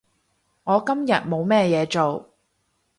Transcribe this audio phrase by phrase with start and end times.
[0.63, 2.33] 我今日冇咩嘢做